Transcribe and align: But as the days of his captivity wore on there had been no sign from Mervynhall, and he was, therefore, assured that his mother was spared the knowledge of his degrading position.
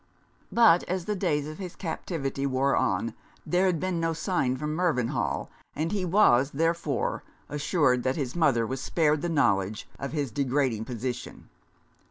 But 0.51 0.81
as 0.85 1.05
the 1.05 1.15
days 1.15 1.47
of 1.47 1.59
his 1.59 1.75
captivity 1.75 2.47
wore 2.47 2.75
on 2.75 3.13
there 3.45 3.67
had 3.67 3.79
been 3.79 3.99
no 3.99 4.13
sign 4.13 4.57
from 4.57 4.75
Mervynhall, 4.75 5.51
and 5.75 5.91
he 5.91 6.05
was, 6.05 6.49
therefore, 6.49 7.23
assured 7.49 8.01
that 8.01 8.15
his 8.15 8.35
mother 8.35 8.65
was 8.65 8.81
spared 8.81 9.21
the 9.21 9.29
knowledge 9.29 9.87
of 9.99 10.11
his 10.11 10.31
degrading 10.31 10.85
position. 10.85 11.49